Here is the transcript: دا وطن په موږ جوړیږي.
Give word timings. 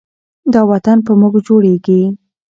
دا 0.53 0.61
وطن 0.71 0.97
په 1.05 1.11
موږ 1.19 1.33
جوړیږي. 1.47 2.01